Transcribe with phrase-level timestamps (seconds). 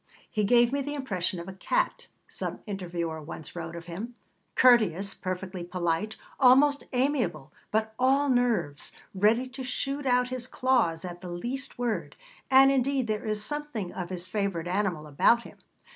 [0.31, 4.15] 'He gave me the impression of a cat,' some interviewer once wrote of him;
[4.55, 11.21] 'courteous, perfectly polite, almost amiable, but all nerves, ready to shoot out his claws at
[11.21, 12.15] the least word.'
[12.49, 15.59] And, indeed, there is something of his favourite animal about him.